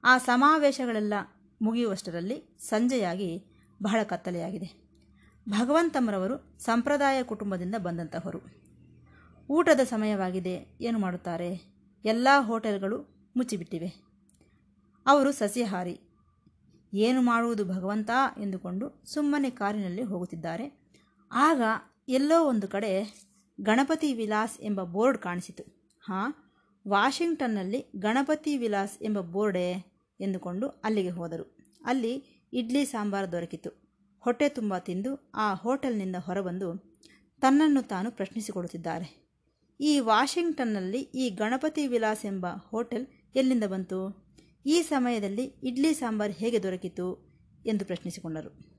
ಆ 0.03 0.17
ಸಮಾವೇಶಗಳೆಲ್ಲ 0.17 1.13
ಮುಗಿಯುವಷ್ಟರಲ್ಲಿ 1.61 2.43
ಸಂಜೆಯಾಗಿ 2.59 3.43
ಬಹಳ 3.83 4.03
ಕತ್ತಲೆಯಾಗಿದೆ. 4.03 4.85
ಭಗವಂತಮರವರು 5.49 6.59
ಸಂಪ್ರದಾಯ 6.59 7.23
ಕುಟುಂಬದಿಂದ 7.23 7.75
ಬಂದಂತಹವರು. 7.75 8.64
ಊಟದ 9.49 9.79
ಸಮಯವಾಗಿದೆ 9.79 10.77
ಏನು 10.81 10.99
ಮಾಡುತ್ತಾರೆ? 10.99 11.75
ಎಲ್ಲ 12.05 12.27
ಹೋಟೆಲ್ಗಳು 12.39 13.29
ಮುಚ್ಚಿಬಿಟ್ಟಿವೆ. 13.37 14.05
ಅವರು 15.05 15.31
ಸಸ್ಯಹಾರಿ 15.31 15.99
ಏನು 16.93 17.21
ಮಾಡುವುದು 17.21 17.65
ಭಗವಂತ? 17.65 18.09
ಎಂದುಕೊಂಡು 18.41 19.03
ಸುಮ್ಮನೆ 19.05 19.49
ಕಾರಿನಲ್ಲಿ 19.49 20.03
ಹೋಗುತ್ತಿದ್ದಾರೆ. 20.03 20.89
ಆಗ 21.31 21.61
ಎಲ್ಲೋ 22.07 22.49
ಒಂದು 22.49 22.67
ಕಡೆ 22.67 23.25
ಗಣಪತಿ 23.61 24.13
ವಿಲಾಸ್ 24.13 24.61
ಎಂಬ 24.61 24.83
ಬೋರ್ಡ್ 24.83 25.17
ಕಾಣಿಸಿತು. 25.17 25.63
ಹಾಂ, 25.99 26.35
ವಾಷಿಂಗ್ಟನ್ನಲ್ಲಿ 26.87 27.85
ಗಣಪತಿ 27.95 28.57
ವಿಲಾಸ್ 28.57 29.03
ಎಂಬ 29.03 29.19
ಬೋರ್ಡೇ? 29.19 29.73
ಎಂದುಕೊಂಡು 30.21 30.67
ಅಲ್ಲಿಗೆ 30.67 31.09
ಹೋದರು. 31.09 31.57
ಅಲ್ಲಿ 31.85 32.45
ಇಡ್ಲಿ 32.53 32.85
ಸಾಂಬಾರು 32.85 33.31
ದೊರಕಿತು. 33.31 33.69
ಹೊಟ್ಟೆ 34.19 34.49
ತುಂಬ 34.49 34.77
ತಿಂದು 34.77 35.31
ಆ 35.35 35.53
ಹೋಟೆಲ್ನಿಂದ 35.53 36.15
ಹೊರಬಂದು 36.15 36.99
ತನ್ನನ್ನು 37.41 37.81
ತಾನು 37.81 38.11
ಪ್ರಶ್ನಿಸಿಕೊಳ್ಳುತ್ತಿದ್ದಾರೆ. 38.11 39.24
ಈ 39.79 39.99
ವಾಷಿಂಗ್ಟನ್ನಲ್ಲಿ 39.99 40.99
ಈ 40.99 41.29
ಗಣಪತಿ 41.29 41.87
ವಿಲಾಸ್ 41.87 42.25
ಎಂಬ 42.25 42.47
ಹೋಟೆಲ್ 42.69 43.07
ಎಲ್ಲಿಂದ 43.35 43.63
ಬಂತು? 43.63 44.25
ಈ 44.65 44.81
ಸಮಯದಲ್ಲಿ 44.81 45.43
ಇಡ್ಲಿ 45.43 45.93
ಸಾಂಬಾರ್ 45.93 46.31
ಹೇಗೆ 46.31 46.63
ದೊರಕಿತು? 46.63 47.35
ಎಂದು 47.65 47.85
ಪ್ರಶ್ನಿಸಿಕೊಂಡರು. 47.85 48.75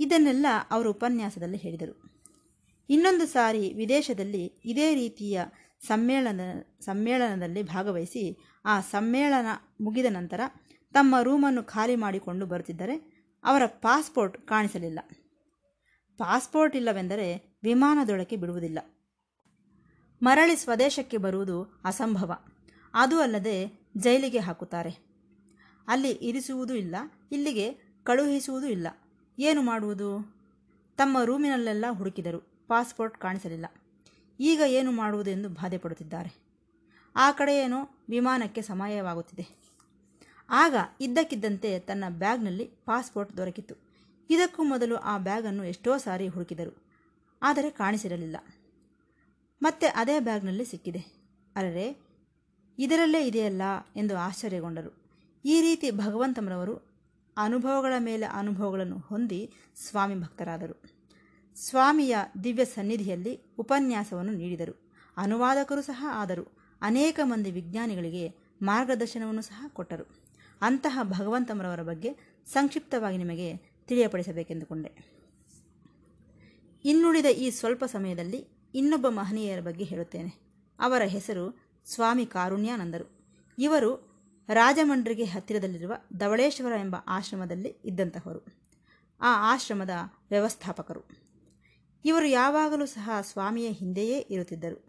ಇದನ್ನೆಲ್ಲ 0.00 0.46
ಅವರು 0.70 0.90
ಉಪನ್ಯಾಸದಲ್ಲಿ 0.90 1.56
ಹೇಳಿದರು. 1.56 2.02
ಇನ್ನೊಂದು 2.90 3.26
ಸಾರಿ 3.26 3.74
ವಿದೇಶದಲ್ಲಿ 3.74 4.62
ಇದೇ 4.64 4.94
ರೀತಿಯ 4.94 5.40
ಸಮ್ಮೇಳನ, 5.86 6.40
ಸಮ್ಮೇಳನದಲ್ಲಿ 6.80 7.62
ಭಾಗವಹಿಸಿ 7.62 8.38
ಆ 8.64 8.80
ಸಮ್ಮೇಳನ 8.80 9.46
ಮುಗಿದ 9.80 10.06
ನಂತರ 10.08 10.40
ತಮ್ಮ 10.92 11.14
ರೂಮನ್ನು 11.22 11.62
ಖಾಲಿ 11.62 11.96
ಮಾಡಿಕೊಂಡು 11.96 12.46
ಬರುತ್ತಿದ್ದರೆ 12.46 13.18
ಅವರ 13.44 13.62
ಪಾಸ್ಪೋರ್ಟ್ 13.66 14.46
ಕಾಣಿಸಲಿಲ್ಲ. 14.46 14.98
ಪಾಸ್ಪೋರ್ಟ್ 16.18 16.76
ಇಲ್ಲವೆಂದರೆ 16.76 17.58
ವಿಮಾನದೊಳಕ್ಕೆ 17.62 18.36
ಬಿಡುವುದಿಲ್ಲ. 18.36 18.78
ಮರಳಿ 20.22 20.56
ಸ್ವದೇಶಕ್ಕೆ 20.56 21.16
ಬರುವುದು 21.16 21.80
ಅಸಂಭವ. 21.84 22.38
ಅದು 22.94 23.20
ಅಲ್ಲದೆ 23.20 23.80
ಜೈಲಿಗೆ 23.96 24.38
ಹಾಕುತ್ತಾರೆ. 24.38 24.98
ಅಲ್ಲಿ 25.88 26.10
ಇರಿಸುವುದೂ 26.10 26.74
ಇಲ್ಲ, 26.74 26.96
ಇಲ್ಲಿಗೆ 27.32 27.72
ಕಳುಹಿಸುವುದೂ 28.02 28.66
ಇಲ್ಲ. 28.66 28.86
ಏನು 29.38 29.62
ಮಾಡುವುದು? 29.62 30.36
ತಮ್ಮ 30.96 31.22
ರೂಮಿನಲ್ಲೆಲ್ಲ 31.24 31.84
ಹುಡುಕಿದರು. 31.90 32.48
ಪಾಸ್ಪೋರ್ಟ್ 32.68 33.18
ಕಾಣಿಸಲಿಲ್ಲ. 33.18 33.66
ಈಗ 34.40 34.62
ಏನು 34.66 34.92
ಮಾಡುವುದು 34.92 35.30
ಎಂದು 35.30 35.48
ಬಾಧೆ 35.48 35.78
ಪಡುತ್ತಿದ್ದಾರೆ. 35.78 36.34
ಆ 37.16 37.32
ಕಡೆಯೇನೋ 37.32 37.90
ವಿಮಾನಕ್ಕೆ 38.08 38.62
ಸಮಯವಾಗುತ್ತಿದೆ. 38.62 39.58
ಆಗ 40.50 40.76
ಇದ್ದಕ್ಕಿದ್ದಂತೆ 41.00 41.78
ತನ್ನ 41.78 42.04
ಬ್ಯಾಗ್ನಲ್ಲಿ 42.08 42.64
ಪಾಸ್ಪೋರ್ಟ್ 42.64 43.36
ದೊರಕಿತು 43.36 43.74
ಇದಕ್ಕೂ 44.30 44.62
ಮೊದಲು 44.62 44.96
ಆ 44.96 45.18
ಬ್ಯಾಗನ್ನು 45.18 45.64
ಎಷ್ಟೋ 45.64 45.98
ಸಾರಿ 45.98 46.28
ಹುಡುಕಿದರು. 46.28 46.82
ಆದರೆ 47.42 47.70
ಕಾಣಿಸಿರಲಿಲ್ಲ. 47.70 48.36
ಮತ್ತೆ 49.62 49.86
ಅದೇ 49.86 50.20
ಬ್ಯಾಗ್ನಲ್ಲಿ 50.20 50.64
ಸಿಕ್ಕಿದೆ. 50.64 50.98
ಅರರೆ 51.56 51.98
ಇದರಲ್ಲೇ 52.78 53.26
ಇದೆಯಲ್ಲ 53.26 53.62
ಎಂದು 53.96 54.16
ಆಶ್ಚರ್ಯಗೊಂಡರು. 54.16 55.02
ಈ 55.44 55.60
ರೀತಿ 55.60 55.90
ಭಗವಂತಮರವರು 55.90 56.76
ಅನುಭವಗಳ 57.36 57.92
ಮೇಲೆ 57.98 58.26
ಅನುಭವಗಳನ್ನು 58.26 58.98
ಹೊಂದಿ 58.98 59.50
ಸ್ವಾಮಿ 59.76 60.20
ಭಕ್ತರಾದರು. 60.20 60.82
ಸ್ವಾಮಿಯ 61.54 62.16
ದಿವ್ಯ 62.44 62.64
ಸನ್ನಿಧಿಯಲ್ಲಿ 62.64 63.40
ಉಪನ್ಯಾಸವನ್ನು 63.58 64.32
ನೀಡಿದರು. 64.32 64.92
ಅನುವಾದಕರು 65.16 65.82
ಸಹ 65.82 66.06
ಆದರು. 66.10 66.58
ಅನೇಕ 66.82 67.20
ಮಂದಿ 67.22 67.50
ವಿಜ್ಞಾನಿಗಳಿಗೆ 67.50 68.34
ಮಾರ್ಗದರ್ಶನವನ್ನು 68.62 69.42
ಸಹ 69.42 69.64
ಕೊಟ್ಟರು. 69.68 70.04
ಅಂತಹ 70.60 70.98
ಭಗವಂತಮರವರ 71.02 71.82
ಬಗ್ಗೆ 71.82 72.10
ಸಂಕ್ಷಿಪ್ತವಾಗಿ 72.46 73.16
ನಿಮಗೆ 73.16 73.56
ತಿಳಿಯಪಡಿಸಬೇಕೆಂದುಕೊಂಡೆ. 73.86 75.18
ಇನ್ನುಳಿದ 76.84 77.26
ಈ 77.26 77.50
ಸ್ವಲ್ಪ 77.50 77.84
ಸಮಯದಲ್ಲಿ 77.84 78.57
ಇನ್ನೊಬ್ಬ 78.74 79.08
ಮಹನೀಯರ 79.08 79.60
ಬಗ್ಗೆ 79.60 79.84
ಹೇಳುತ್ತೇನೆ. 79.84 80.48
ಅವರ 80.78 81.02
ಹೆಸರು 81.02 81.58
ಸ್ವಾಮಿ 81.84 82.26
ಕಾರುಣ್ಯಾನಂದರು. 82.26 83.18
ಇವರು 83.58 84.08
ರಾಜಮಂಡ್ರಿಗೆ 84.48 85.24
ಹತ್ತಿರದಲ್ಲಿರುವ 85.24 85.92
ಧವಳೇಶ್ವರ 86.16 86.72
ಎಂಬ 86.80 86.96
ಆಶ್ರಮದಲ್ಲಿ 87.06 87.76
ಇದ್ದಂತಹವರು. 87.84 88.40
ಆ 89.20 89.54
ಆಶ್ರಮದ 89.54 89.90
ವ್ಯವಸ್ಥಾಪಕರು. 90.30 91.08
ಇವರು 92.04 92.26
ಯಾವಾಗಲೂ 92.26 92.86
ಸಹ 92.86 93.10
ಸ್ವಾಮಿಯ 93.20 93.68
ಹಿಂದೆಯೇ 93.68 94.18
ಇರುತ್ತಿದ್ದರು. 94.18 94.88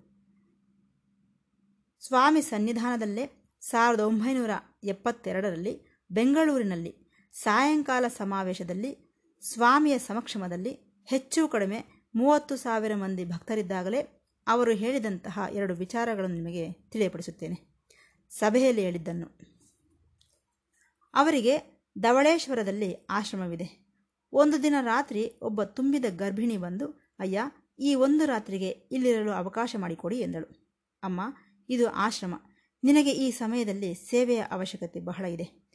ಸ್ವಾಮಿ 2.08 2.42
ಸನ್ನಿಧಾನದಲ್ಲೇ 2.42 3.58
ಸಾವಿರದ 3.62 4.00
ಒಂಬೈನೂರ 4.00 4.50
ಎಪ್ಪತ್ತೆರಡರಲ್ಲಿ 4.84 5.82
ಬೆಂಗಳೂರಿನಲ್ಲಿ 6.12 6.96
ಸಾಯಂಕಾಲ 7.34 8.08
ಸಮಾವೇಶದಲ್ಲಿ 8.08 9.18
ಸ್ವಾಮಿಯ 9.42 9.98
ಸಮಕ್ಷಮದಲ್ಲಿ 9.98 11.04
ಹೆಚ್ಚು 11.06 11.48
ಕಡಿಮೆ 11.48 11.99
ಮೂವತ್ತು 12.16 12.56
ಸಾವಿರ 12.56 12.96
ಮಂದಿ 12.96 13.26
ಭಕ್ತರಿದ್ದಾಗಲೇ 13.26 14.24
ಅವರು 14.48 14.72
ಹೇಳಿದಂತಹ 14.72 15.40
ಎರಡು 15.52 15.74
ವಿಚಾರಗಳನ್ನು 15.76 16.36
ನಿಮಗೆ 16.36 16.72
ತಿಳಿಯಪಡಿಸುತ್ತೇನೆ. 16.72 17.70
ಸಭೆಯಲ್ಲಿ 18.30 18.82
ಹೇಳಿದ್ದನ್ನು. 18.82 19.40
ಅವರಿಗೆ 21.14 21.84
ಧವಳೇಶ್ವರದಲ್ಲಿ 22.00 22.96
ಆಶ್ರಮವಿದೆ. 23.10 23.90
ಒಂದು 24.34 24.64
ದಿನ 24.64 24.74
ರಾತ್ರಿ 24.82 25.40
ಒಬ್ಬ 25.42 25.64
ತುಂಬಿದ 25.64 26.06
ಗರ್ಭಿಣಿ 26.10 26.58
ಬಂದು, 26.58 26.88
ಅಯ್ಯ, 27.20 27.42
ಈ 27.80 27.96
ಒಂದು 27.96 28.26
ರಾತ್ರಿಗೆ 28.26 28.70
ಇಲ್ಲಿರಲು 28.70 29.32
ಅವಕಾಶ 29.32 29.76
ಮಾಡಿಕೊಡಿ 29.80 30.20
ಎಂದಳು. 30.20 30.78
ಅಮ್ಮ, 31.04 31.22
ಇದು 31.70 31.90
ಆಶ್ರಮ. 31.90 32.36
ನಿನಗೆ 32.84 33.12
ಈ 33.12 33.32
ಸಮಯದಲ್ಲಿ 33.32 33.94
ಸೇವೆಯ 33.94 34.44
ಅವಶ್ಯಕತೆ 34.52 35.00
ಬಹಳ 35.00 35.26
ಇದೆ. 35.26 35.70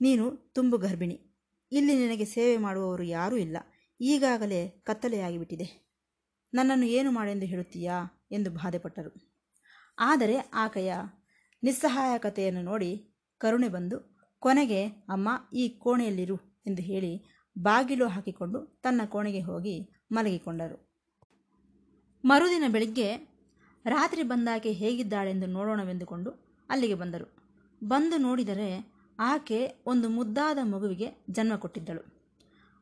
ನೀನು 0.00 0.36
ತುಂಬು 0.36 0.78
ಗರ್ಭಿಣಿ. 0.78 1.36
ಇಲ್ಲಿ 1.72 1.94
ನಿನಗೆ 1.94 2.24
ಸೇವೆ 2.24 2.56
ಮಾಡುವವರು 2.56 3.02
ಯಾರೂ 3.02 3.36
ಇಲ್ಲ. 3.36 3.56
ಈಗಾಗಲೇ 4.00 4.68
ಕತ್ತಲೆಯಾಗಿಬಿಟ್ಟಿದೆ. 4.68 5.86
ನನ್ನನ್ನು 6.54 6.86
ಏನು 6.86 7.10
ಮಾಡೆಂದು 7.10 7.46
ಹೇಳುತ್ತೀಯಾ 7.46 8.26
ಎಂದು 8.32 8.50
ಬಾಧೆಪಟ್ಟರು. 8.50 9.36
ಆದರೆ 9.98 10.36
ಆಕೆಯ 10.36 10.94
ನಿಸ್ಸಹಾಯಕತೆಯನ್ನು 11.62 12.62
ನೋಡಿ 12.62 13.16
ಕರುಣೆ 13.38 13.68
ಬಂದು, 13.68 14.16
ಕೊನೆಗೆ, 14.38 14.86
ಅಮ್ಮ, 14.86 15.28
ಈ 15.52 15.68
ಕೋಣೆಯಲ್ಲಿರು 15.68 16.36
ಎಂದು 16.66 16.82
ಹೇಳಿ 16.82 17.24
ಬಾಗಿಲು 17.58 18.08
ಹಾಕಿಕೊಂಡು 18.08 18.80
ತನ್ನ 18.82 19.00
ಕೋಣೆಗೆ 19.04 19.40
ಹೋಗಿ 19.40 19.90
ಮಲಗಿಕೊಂಡರು. 20.12 20.98
ಮರುದಿನ 22.24 22.64
ಬೆಳಿಗ್ಗೆ 22.72 23.36
ರಾತ್ರಿ 23.86 24.22
ಬಂದಾಕೆ 24.22 24.72
ಹೇಗಿದ್ದಾಳೆಂದು 24.72 25.46
ನೋಡೋಣವೆಂದುಕೊಂಡು 25.46 26.30
ಅಲ್ಲಿಗೆ 26.68 26.94
ಬಂದರು. 26.94 27.46
ಬಂದು 27.84 28.16
ನೋಡಿದರೆ 28.16 28.96
ಆಕೆ 29.18 29.82
ಒಂದು 29.86 30.08
ಮುದ್ದಾದ 30.08 30.58
ಮಗುವಿಗೆ 30.62 31.08
ಜನ್ಮ 31.30 31.56
ಕೊಟ್ಟಿದ್ದಳು. 31.56 32.15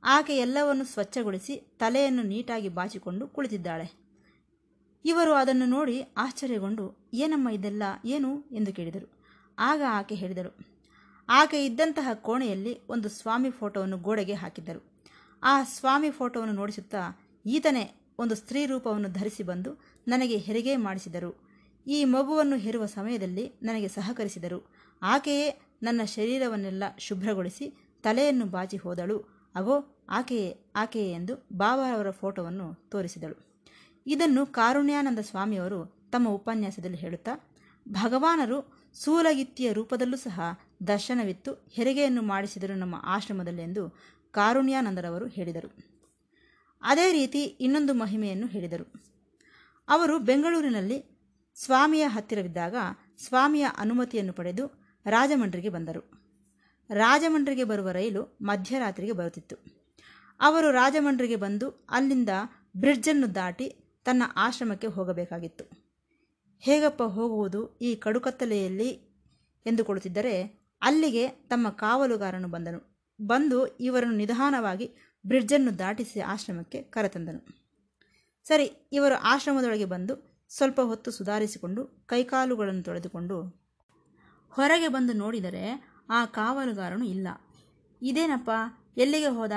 ಆಕೆ 0.05 0.37
ಎಲ್ಲವನ್ನು 0.37 0.85
ಸ್ವಚ್ಛಗೊಳಿಸಿ 0.85 1.57
ತಲೆಯನ್ನು 1.79 2.23
ನೀಟಾಗಿ 2.23 2.69
ಬಾಚಿಕೊಂಡು 2.69 3.29
ಕುಳಿತಿದ್ದಾಳೆ. 3.29 3.93
ಇವರು 5.05 5.33
ಅದನ್ನು 5.33 5.67
ನೋಡಿ 5.67 6.01
ಆಶ್ಚರ್ಯಗೊಂಡು, 6.17 7.09
ಏನಮ್ಮ 7.15 7.49
ಇದೆಲ್ಲ, 7.49 7.83
ಏನು? 8.05 8.41
ಎಂದು 8.53 8.73
ಕೇಳಿದರು. 8.73 9.21
ಆಗ 9.59 9.83
ಆಕೆ 9.89 10.15
ಹೇಳಿದರು, 10.15 10.67
ಆಕೆ 11.29 11.67
ಇದ್ದಂತಹ 11.67 12.09
ಕೋಣೆಯಲ್ಲಿ 12.13 12.81
ಒಂದು 12.89 13.09
ಸ್ವಾಮಿ 13.09 13.51
ಫೋಟೋವನ್ನು 13.51 13.99
ಗೋಡೆಗೆ 13.99 14.35
ಹಾಕಿದ್ದರು. 14.35 14.81
ಆ 15.45 15.65
ಸ್ವಾಮಿ 15.65 16.11
ಫೋಟೋವನ್ನು 16.11 16.55
ನೋಡಿಸುತ್ತಾ 16.55 17.03
ಈತನೇ 17.47 17.95
ಒಂದು 18.19 18.35
ಸ್ತ್ರೀ 18.35 18.67
ರೂಪವನ್ನು 18.67 19.09
ಧರಿಸಿ 19.09 19.43
ಬಂದು 19.43 19.83
ನನಗೆ 20.09 20.37
ಹೆರಿಗೆ 20.37 20.77
ಮಾಡಿಸಿದರು. 20.77 21.45
ಈ 21.87 22.05
ಮಗುವನ್ನು 22.05 22.57
ಹೆರುವ 22.57 22.87
ಸಮಯದಲ್ಲಿ 22.87 23.53
ನನಗೆ 23.63 23.89
ಸಹಕರಿಸಿದರು. 23.89 24.71
ಆಕೆಯೇ 25.03 25.61
ನನ್ನ 25.83 26.01
ಶರೀರವನ್ನೆಲ್ಲ 26.05 26.85
ಶುಭ್ರಗೊಳಿಸಿ 26.99 27.75
ತಲೆಯನ್ನು 28.03 28.47
ಬಾಚಿ 28.47 28.77
ಹೋದಳು. 28.77 29.34
ಅಗೋ 29.55 30.05
ಆಕೆಯೇ 30.09 30.73
ಆಕೆಯೇ 30.77 31.13
ಎಂದು 31.13 31.49
ಬಾಬಾರವರ 31.53 32.11
ಫೋಟೋವನ್ನು 32.11 32.75
ತೋರಿಸಿದಳು. 32.75 33.55
ಇದನ್ನು 34.07 34.47
ಕಾರುಣ್ಯಾನಂದ 34.47 35.19
ಸ್ವಾಮಿಯವರು 35.19 36.09
ತಮ್ಮ 36.13 36.29
ಉಪನ್ಯಾಸದಲ್ಲಿ 36.29 36.99
ಹೇಳುತ್ತಾ, 36.99 37.31
ಭಗವಾನರು 37.89 38.85
ಸೂಲಗಿತ್ತಿಯ 38.95 39.73
ರೂಪದಲ್ಲೂ 39.73 40.17
ಸಹ 40.17 40.41
ದರ್ಶನವಿತ್ತು, 40.87 41.67
ಹೆರಿಗೆಯನ್ನು 41.71 42.23
ಮಾಡಿಸಿದರು 42.23 42.75
ನಮ್ಮ 42.75 42.95
ಆಶ್ರಮದಲ್ಲಿ 43.05 43.63
ಎಂದು 43.63 43.99
ಕಾರುಣ್ಯಾನಂದರವರು 44.33 45.27
ಹೇಳಿದರು. 45.27 45.75
ಅದೇ 46.83 47.13
ರೀತಿ 47.13 47.45
ಇನ್ನೊಂದು 47.45 47.95
ಮಹಿಮೆಯನ್ನು 47.95 48.47
ಹೇಳಿದರು. 48.47 49.05
ಅವರು 49.89 50.19
ಬೆಂಗಳೂರಿನಲ್ಲಿ 50.19 51.05
ಸ್ವಾಮಿಯ 51.55 52.05
ಹತ್ತಿರವಿದ್ದಾಗ 52.07 52.75
ಸ್ವಾಮಿಯ 53.19 53.67
ಅನುಮತಿಯನ್ನು 53.79 54.33
ಪಡೆದು 54.33 54.85
ರಾಜಮಂಡ್ರಿಗೆ 55.07 55.69
ಬಂದರು. 55.69 56.14
ರಾಜಮಂಡ್ರಿಗೆ 56.91 57.65
ಬರುವ 57.65 57.91
ರೈಲು 57.91 58.39
ಮಧ್ಯರಾತ್ರಿಗೆ 58.43 59.13
ಬರುತ್ತಿತ್ತು. 59.13 59.57
ಅವರು 60.41 60.71
ರಾಜಮಂಡ್ರಿಗೆ 60.71 61.37
ಬಂದು 61.37 61.87
ಅಲ್ಲಿಂದ 61.91 62.29
ಬ್ರಿಡ್ಜನ್ನು 62.77 63.35
ದಾಟಿ 63.35 63.77
ತನ್ನ 64.05 64.23
ಆಶ್ರಮಕ್ಕೆ 64.37 64.87
ಹೋಗಬೇಕಾಗಿತ್ತು. 64.87 65.85
ಹೇಗಪ್ಪ 66.61 67.03
ಹೋಗುವುದು 67.03 67.79
ಈ 67.79 67.95
ಕಡುಕತ್ತಲೆಯಲ್ಲಿ 67.95 68.89
ಎಂದುಕೊಳ್ಳುತ್ತಿದ್ದರೆ 69.67 70.65
ಅಲ್ಲಿಗೆ 70.83 71.29
ತಮ್ಮ 71.29 71.71
ಕಾವಲುಗಾರನು 71.71 72.49
ಬಂದನು. 72.49 72.95
ಬಂದು 73.23 73.67
ಇವರನ್ನು 73.67 74.15
ನಿಧಾನವಾಗಿ 74.15 74.93
ಬ್ರಿಡ್ಜನ್ನು 75.27 75.79
ದಾಟಿಸಿ 75.79 76.21
ಆಶ್ರಮಕ್ಕೆ 76.21 76.83
ಕರೆತಂದನು. 76.83 77.65
ಸರಿ, 78.45 78.89
ಇವರು 78.93 79.15
ಆಶ್ರಮದೊಳಗೆ 79.15 79.85
ಬಂದು 79.85 80.45
ಸ್ವಲ್ಪ 80.49 80.81
ಹೊತ್ತು 80.81 81.11
ಸುಧಾರಿಸಿಕೊಂಡು 81.11 81.87
ಕೈಕಾಲುಗಳನ್ನು 82.07 82.83
ತೊಳೆದುಕೊಂಡು 82.83 83.65
ಹೊರಗೆ 84.49 84.89
ಬಂದು 84.89 85.13
ನೋಡಿದರೆ 85.13 85.94
ಆ 86.11 86.25
ಕಾವಲುಗಾರನು 86.25 87.05
ಇಲ್ಲ. 87.05 87.29
ಇದೇನಪ್ಪ? 88.03 88.51
ಎಲ್ಲಿಗೆ 88.97 89.27
ಹೋದ? 89.27 89.53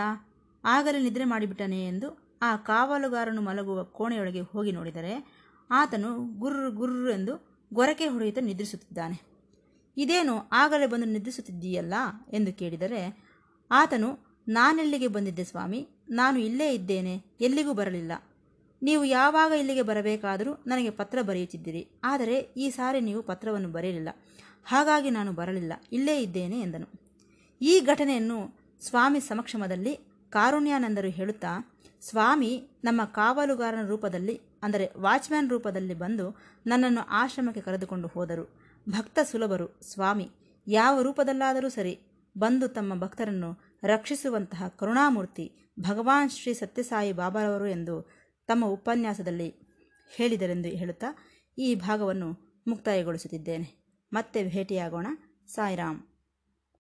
ಆಗಲೇ 0.64 1.04
ನಿದ್ರೆ 1.04 1.24
ಮಾಡಿಬಿಟ್ಟನೆ 1.24 1.88
ಎಂದು 1.88 2.28
ಆ 2.42 2.56
ಕಾವಲುಗಾರನು 2.56 3.42
ಮಲಗುವ 3.42 3.84
ಕೋಣೆಯೊಳಗೆ 3.84 4.42
ಹೋಗಿ 4.42 4.72
ನೋಡಿದರೆ 4.72 5.28
ಆತನು 5.72 6.40
ಗುರ್ರು 6.40 6.72
ಗುರ್ರು 6.72 7.10
ಎಂದು 7.10 7.58
ಗೊರಕೆ 7.74 8.08
ಹೊಡೆಯುತ್ತಾ 8.08 8.42
ನಿದ್ರಿಸುತ್ತಿದ್ದಾನೆ. 8.42 9.22
ಇದೇನು 9.98 10.50
ಆಗಲೇ 10.52 10.88
ಬಂದು 10.88 11.06
ನಿದ್ರಿಸುತ್ತಿದ್ದೀಯಲ್ಲ 11.06 11.94
ಎಂದು 12.34 12.54
ಕೇಳಿದರೆ 12.54 13.24
ಆತನು, 13.72 14.38
ನಾನೆಲ್ಲಿಗೆ 14.48 15.08
ಬಂದಿದ್ದೆ 15.08 15.44
ಸ್ವಾಮಿ? 15.44 15.88
ನಾನು 16.10 16.40
ಇಲ್ಲೇ 16.40 16.74
ಇದ್ದೇನೆ, 16.74 17.24
ಎಲ್ಲಿಗೂ 17.42 17.74
ಬರಲಿಲ್ಲ. 17.74 18.12
ನೀವು 18.84 19.06
ಯಾವಾಗ 19.06 19.52
ಇಲ್ಲಿಗೆ 19.52 19.82
ಬರಬೇಕಾದರೂ 19.82 20.64
ನನಗೆ 20.68 20.90
ಪತ್ರ 20.90 21.22
ಬರೆಯುತ್ತಿದ್ದೀರಿ. 21.22 21.88
ಆದರೆ 22.04 22.40
ಈ 22.40 22.70
ಸಾರಿ 22.70 23.02
ನೀವು 23.02 23.24
ಪತ್ರವನ್ನು 23.24 23.70
ಬರೆಯಲಿಲ್ಲ. 23.70 24.10
ಹಾಗಾಗಿ 24.68 25.10
ನಾನು 25.10 25.32
ಬರಲಿಲ್ಲ. 25.32 25.74
ಇಲ್ಲೇ 25.92 26.22
ಇದ್ದೇನೆ 26.22 26.60
ಎಂದನು. 26.60 26.88
ಈ 27.62 27.80
ಘಟನೆಯನ್ನು 27.80 28.38
ಸ್ವಾಮಿ 28.82 29.20
ಸಮಕ್ಷಮದಲ್ಲಿ 29.20 29.94
ಕಾರುಣ್ಯಾನಂದರು 30.30 31.10
ಹೇಳುತ್ತಾ, 31.10 31.80
ಸ್ವಾಮಿ, 32.02 32.80
ನಮ್ಮ 32.84 33.06
ಕಾವಲುಗಾರನ 33.06 33.88
ರೂಪದಲ್ಲಿ, 33.88 34.42
ಅಂದರೆ 34.64 34.92
ವಾಚ್ಮ್ಯಾನ್ 34.98 35.50
ರೂಪದಲ್ಲಿ 35.50 35.94
ಬಂದು 35.94 36.38
ನನ್ನನ್ನು 36.68 37.02
ಆಶ್ರಮಕ್ಕೆ 37.02 37.62
ಕರೆದುಕೊಂಡು 37.62 38.08
ಹೋದರು. 38.08 38.46
ಭಕ್ತ 38.90 39.20
ಸುಲಭರು, 39.32 39.80
ಸ್ವಾಮಿ, 39.94 40.30
ಯಾವ 40.68 41.02
ರೂಪದಲ್ಲಾದರೂ 41.02 41.70
ಸರಿ 41.70 42.00
ಬಂದು 42.38 42.68
ತಮ್ಮ 42.68 43.00
ಭಕ್ತರನ್ನು 43.00 43.80
ರಕ್ಷಿಸುವಂತಹ 43.84 44.68
ಕರುಣಾಮೂರ್ತಿ 44.68 45.52
ಭಗವಾನ್ 45.80 46.30
ಶ್ರೀ 46.30 46.54
ಸತ್ಯಸಾಯಿ 46.54 47.14
ಬಾಬಾರವರು 47.14 47.68
ಎಂದು 47.68 47.96
ತಮ್ಮ 48.48 48.66
ಉಪನ್ಯಾಸದಲ್ಲಿ 48.66 49.50
ಹೇಳಿದರೆಂದು 50.16 50.70
ಹೇಳುತ್ತಾ, 50.70 51.08
ಈ 51.58 51.76
ಭಾಗವನ್ನು 51.76 52.30
ಮುಕ್ತಾಯಗೊಳಿಸುತ್ತಿದ್ದೇನೆ. 52.68 53.87
ಮತ್ತೆ 54.14 54.44
ಭೇಟಿಯಾಗೋಣ. 54.44 55.08
ಸಾಯಿರಾಮ್. 55.48 56.17